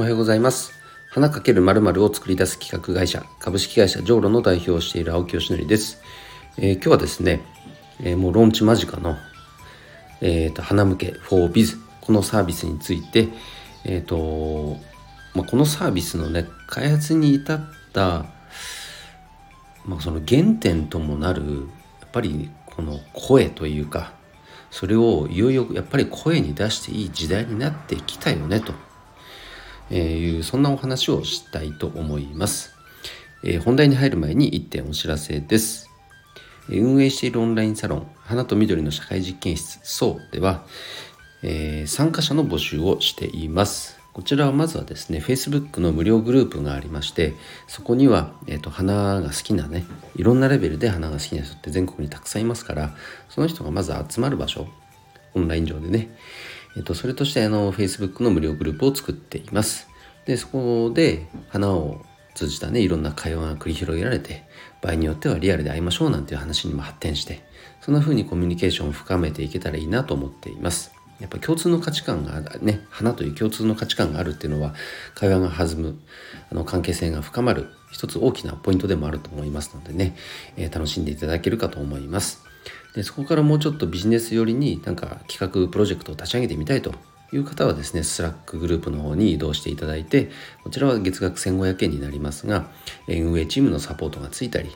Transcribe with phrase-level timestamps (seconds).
[0.00, 0.72] おはようございます。
[1.10, 6.00] 花かけるまるを作り出す企画会社株式会社ジョーロの代表をしている青木よしのりです、
[6.56, 7.42] えー、今日はですね、
[8.02, 9.18] えー、もうローンチ間近の
[10.22, 13.28] えーと、花向け 4biz このサービスについて
[13.84, 14.78] えっ、ー、と
[15.34, 17.60] まあ、このサービスのね開発に至っ
[17.92, 18.24] た、
[19.84, 21.68] まあ、その原点ともなる
[22.00, 24.14] やっぱりこの声というか
[24.70, 28.72] それをいよいよやっぱり声に出していい時代になってきたよねと。
[29.96, 32.74] いうそんなお話をしたいと思います。
[33.42, 35.90] え、本題に入る前に1点お知らせです。
[36.68, 40.64] 運営しているオンラインサロン花と緑の社会実験室そうでは、
[41.42, 43.98] えー、参加者の募集をしています。
[44.12, 47.34] こちらはまずはですね、Facebook の無料グループがありまして、
[47.66, 49.84] そこには、えーと、花が好きなね、
[50.16, 52.94] いろんなレベルで花が好きな人って全国にたくさんいますから、
[53.28, 54.66] その人がまず集まる場所、
[55.34, 56.10] オンライン上でね、
[56.76, 59.89] えーと、それとしてあの Facebook の無料グループを作っています。
[60.30, 64.44] で、そこで花を通じたね、いろんな会話が繰り広げられて、
[64.80, 67.42] 場合によってはリアルで会いましょうなんていう話にも発展して、
[67.80, 70.92] そんな風にコミュニケーションを深めていけたらいいなと思っています。
[71.18, 74.72] やっぱ共通の価値観がね花という共通の価値観があるっていうのは
[75.16, 75.98] 会話が弾む
[76.50, 80.16] あの関係性が深まる一つ大きなポイントでもあると思いますのでね、
[80.56, 82.42] えー、楽しんでいただけるかと思います
[82.94, 86.94] でそこからもうちょっとビジネス寄りになんか企画プロジェクトを立ち上げてみたいと
[87.32, 90.30] いう方はですね Slack グループの方に移動していただいて
[90.64, 92.66] こちらは月額1500円になりますが
[93.08, 94.70] 運営チームのサポートがついたり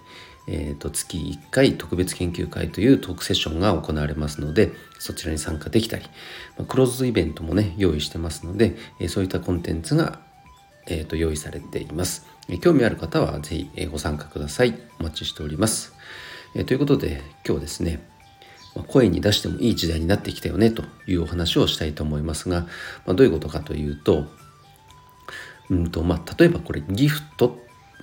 [0.47, 6.05] えーと、月1回特別研究会というトークセッションが行われますのでそちらに参加できたり、
[6.58, 10.20] ま、クローズイベントもね用意してますので、え、そういったコンテンツが、
[10.86, 14.78] えーと、用意されています、え、興味ある方は是非、ご参加ください。
[15.00, 15.94] お待ちしております、
[16.55, 18.13] えー、ということで今日ですね
[18.83, 22.62] 声に出してもいい時代になってきたよねというお話をしたいと思いますが、
[23.06, 24.27] まあ、どういうことかというと,、
[25.70, 27.59] うんとまあ、例えばこれギフト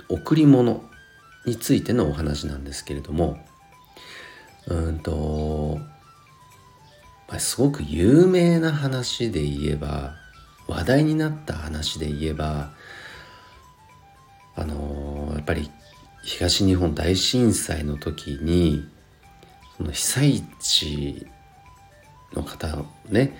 [0.07, 0.83] 贈り物
[1.45, 3.37] についてのお話なんですけれども
[4.67, 5.79] うんと
[7.27, 10.15] まあすごく有名な話で言えば
[10.67, 12.71] 話題になった話で言えば
[14.55, 15.69] あのやっぱり
[16.23, 18.87] 東日本大震災の時に
[19.81, 21.27] その被災地
[22.33, 23.35] の方ね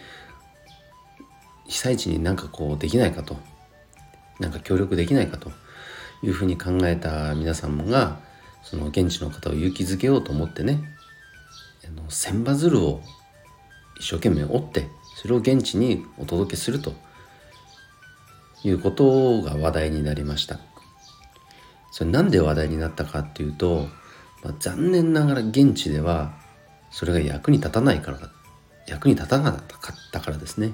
[1.67, 3.37] 被災地になんかこうできないかと
[4.39, 5.51] なんか協力できないかと
[6.23, 8.19] いうふうに考えた皆さんが
[8.63, 10.83] その現地の方を勇気づけようと思ってね
[11.87, 13.01] あの千羽鶴を
[13.99, 16.95] 一生懸命折ってそれを現地にお届けすると
[18.63, 20.59] いうことが話題になりました。
[21.91, 23.87] それなんで話題になったかっていうと、
[24.43, 26.33] まあ、残念ながら現地では
[26.89, 28.19] それが役に立たないから
[28.87, 29.61] 役に立たなかっ
[30.11, 30.73] たからですね。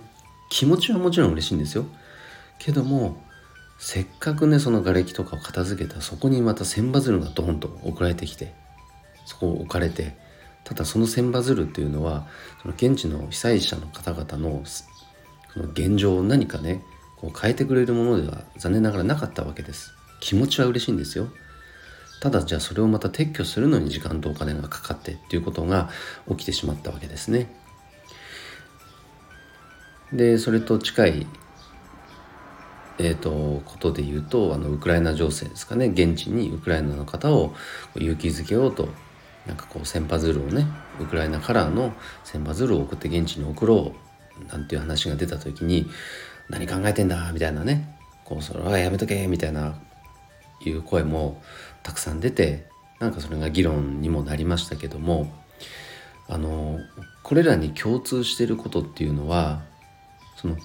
[0.50, 1.86] 気持ちはもちろん嬉しいんですよ。
[2.60, 3.22] けども
[3.78, 8.54] せっかくねその瓦礫とかを片付けたそこにまた千羽鶴がドーンと送られてきて
[9.26, 10.18] そこを置かれて
[10.64, 12.28] ただその千羽鶴っていうのは
[12.62, 16.82] その現地の被災者の方々のその現状を何かね
[17.18, 19.94] こう変えてくれるものでは残念ながらなかったわけです。
[20.20, 21.30] 気持ちは嬉しいんですよ。
[22.20, 25.90] ただじゃあそれをまた撤去するのに時間とお金がかかってっていうことが
[26.30, 27.54] 起きてしまったわけですね。
[30.12, 31.28] でそれと近い
[33.00, 35.88] えーと、ことで言うとあのウクライナ情勢ですかね。
[35.88, 37.54] 現地にウクライナの方を
[37.96, 38.90] 勇気づけようと
[39.46, 40.66] なんかこう千羽鶴をね
[41.00, 43.94] ウクライナカラーの千羽鶴を送って現地に送ろ
[44.44, 45.88] うなんていう話が出た時に
[46.50, 47.96] 何考えてんだみたいなね。
[48.26, 49.76] こうそれはやめとけみたいな
[50.66, 51.42] いう声も
[51.84, 52.68] たくさん出て
[53.00, 55.32] なんかそれが議論にもなりましたけども
[56.28, 56.80] あの
[57.24, 59.62] これらに共通していることっていうのは
[60.36, 60.58] その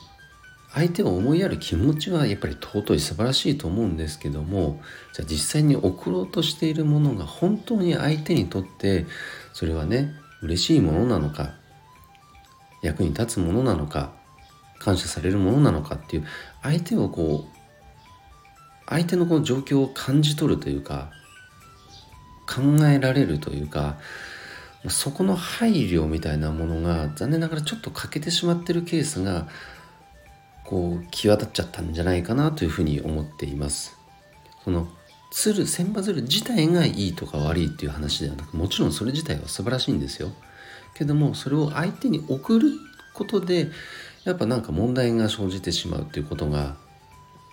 [0.74, 4.80] 相手を思いやる気持ちはやっぱり尊い素晴らしいと思うんですけども
[5.12, 9.06] じゃあ実際に送ろうとしているものが本当に相手にとって
[9.52, 11.54] それはね嬉しいものなのか
[12.80, 14.12] 役に立つものなのか
[14.78, 16.26] 感謝されるものなのかっていう
[16.62, 17.61] 相手をこう
[18.92, 21.10] 相手のこの状況を感じ取るというか
[22.46, 23.98] 考えられるというか
[24.88, 29.48] そこの配慮みたいなものが残念ながらちょっと欠けてしまってるケースが
[30.64, 33.96] こう際立っちゃったんじゃないかなというふうに思っています。
[34.64, 34.88] その
[35.30, 40.30] 鶴千羽鶴自体がいいとか悪いっていう話ではなくもちろんそれ自体は素晴らしいんですよ。
[40.94, 42.72] けどもそれを相手に送る
[43.14, 43.70] ことで
[44.24, 46.76] やっぱなんか問題が生じてしまうっていうことが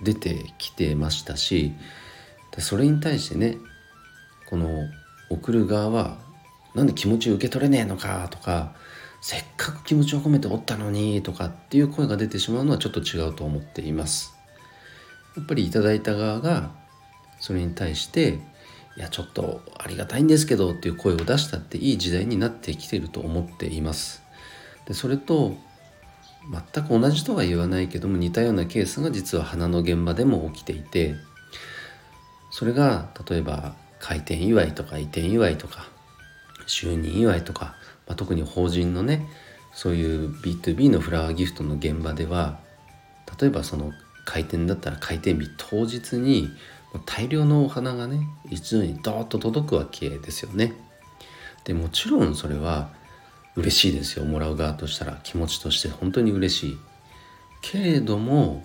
[0.01, 1.73] 出てきてましたし
[2.57, 3.57] それに対してね
[4.49, 4.87] この
[5.29, 6.17] 送る側は
[6.75, 8.73] なんで気持ち受け取れねえのかとか
[9.21, 14.33] せっかく気持ちを込めておったのにとかっていう声が出てしまうのはちょっと違うと思っています。
[15.35, 16.71] やっぱりいただいた側が
[17.39, 18.39] それに対して
[18.97, 24.23] いやちょっとありがたいんですけどっていう声を出したっていい時代になってきてると思っています。
[24.87, 25.55] でそれと
[26.49, 31.15] 全く同じとは言わないけども似たようなケースが実は花の現場でも起きていて
[32.51, 35.87] それが例えば開店祝いとか移転祝いとか
[36.67, 37.75] 就任祝いとか、
[38.07, 39.27] まあ、特に法人のね
[39.73, 42.59] そういう B2B のフラワーギフトの現場では
[43.39, 43.91] 例えばその
[44.25, 46.49] 開店だったら開店日当日に
[47.05, 50.73] 大量のお花がね一度にドーッと届くわけですよね。
[51.63, 52.89] でもちろんそれは
[53.59, 56.77] 嬉しいですよもらう側としたら気持ちとして本当に嬉しい。
[57.61, 58.63] けれども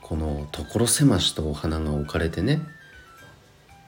[0.00, 2.60] この所狭しとお花が置かれてね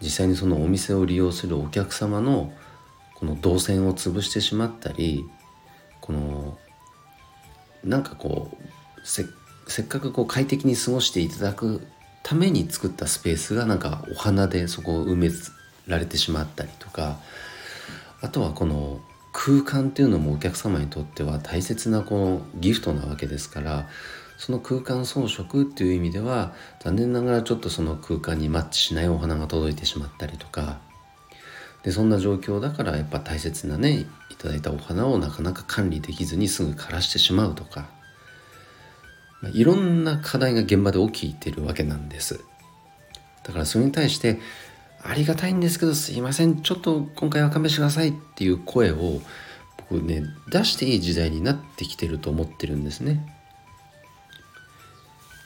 [0.00, 2.52] 実際にそのお店を利用するお客様の
[3.14, 5.24] この動線を潰してしまったり
[6.00, 6.58] この
[7.84, 11.86] なんかこうせっかくこう快適に過ごしていただく
[12.22, 15.30] ために作ったスペースがなんかお花でそこを埋め
[15.86, 17.18] られてしまったりとか
[18.20, 19.00] あとはこの
[19.40, 23.88] 空間っていうのもお客様にとっては大切なこのギフトなわけですから
[24.36, 30.78] その空間装飾っていう意味では残念ながらちょっとその空間にマッチしないお花が届いてしまったりとか
[31.84, 37.86] でそんな状況だからやっぱ大切なねいただいたお花をなかなか管理できずにすぐ枯らしてしまうとか
[39.40, 42.40] まあ、いろんな課題が現場で起きてるわけなんです。
[43.44, 44.40] だからそれに対して
[45.02, 46.62] ありがたいんですけどすいません。
[46.62, 49.20] ちょっと今回は勘弁してくださいっていう声を
[49.90, 53.24] 僕ね出していい時代になってきてると思ってるんですね。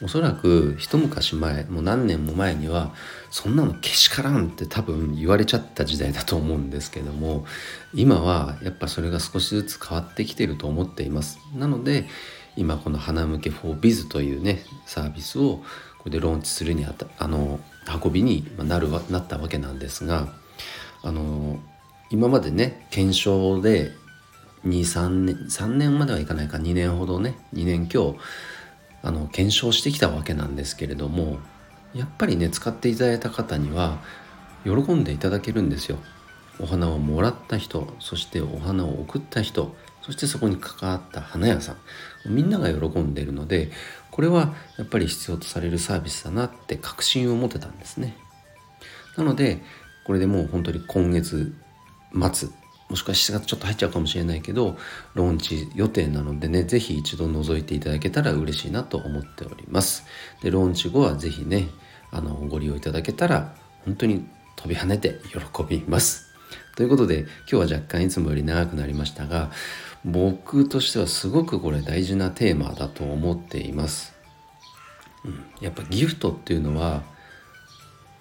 [0.03, 2.93] おそらく一昔前もう何年も前には
[3.31, 7.47] そんなのけしからんって多分言われちゃった時代だと思うんですけども
[7.95, 11.39] 今はやっぱそれが少しずつ変わってきてると思っています。
[11.55, 12.09] なので
[12.57, 15.63] 今この花向け 4biz というねサービスを
[15.99, 17.61] これでローンチするにあたあの
[18.03, 20.29] 運びになるなったわけなんですが
[21.03, 21.59] あの
[22.11, 23.93] 今までね検証で
[24.67, 28.19] 23年3年まではいかないか2年ほどね2年今日
[29.03, 31.39] あの検証してきたわけなんですけれども
[31.95, 33.99] やっぱりね使っていただいた方には
[34.65, 35.99] 喜んでいただけるんですよ。
[36.61, 41.77] お花をもらった人そしてお花を送った人そしてそこに関わった花屋さん
[42.27, 43.71] みんなが喜んでいるので
[44.13, 48.17] これはやっぱり必要とされるサービスだなって確信を持てたんですね。
[49.17, 49.61] なので
[50.05, 51.53] これでもう本当に今月
[52.33, 52.49] 末
[52.89, 54.77] もしくは7月ちょっと入っちゃうかもしれないけど
[55.15, 60.05] ローンチ予定なのでね是非一度覗いていただけたら嬉しいなと思っております。
[60.43, 61.69] でローンチ後は是非ね
[62.11, 63.55] あのご利用いただけたら
[63.87, 64.27] 本当に
[64.57, 66.27] 飛び跳ねて喜びます。
[66.77, 67.21] ということで
[67.51, 69.51] 今日は若干いつもより長くなりましたが
[70.05, 74.15] 僕としてはすごくこれ大事なテーマだと思っています。
[75.25, 77.03] うん、やっぱギフトっていうのは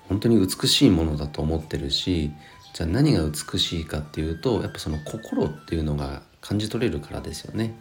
[0.07, 2.31] 本当に美しいものだと思ってるし
[2.74, 7.78] じゃあ何が美しいかっていうとやっぱその心っていうのが感じ取れるからですよね。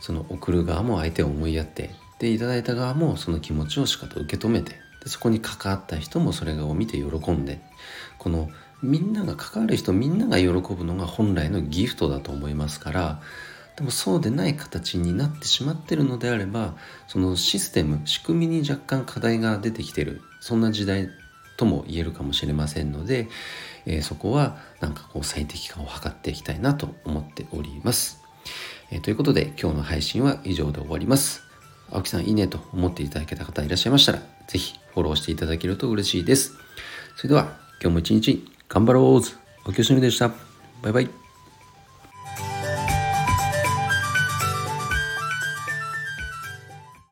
[0.00, 7.60] その送る側も相手を思いやってでいただいた側もその気持ちをしかと受け止めてでそこに関わった人もそれを見て喜んで
[8.18, 8.48] この
[8.82, 13.20] みんなが関わる人みんなが喜ぶのが本来のギフトだと思いますから
[13.76, 16.74] でもそうでない形になってしまってるのであれば
[17.06, 21.08] そのシステム仕組みに若干課題が出てきてるそんな時代
[21.56, 23.28] とも言えるかもしれませんので、
[23.84, 28.22] えー、そこはなんかこう最適化を図っていきたいなと思っております。
[28.90, 31.42] えー、ということで今日の配信は以上で終わります。
[31.90, 36.54] 青木さんいいねと思っていただけた方いらっしゃいましたら是非フォローしていただけると嬉しいです。
[37.16, 39.04] それでは今日も一日頑張ろう
[39.64, 40.28] おきよしのりでした。
[40.82, 41.27] バイバイ。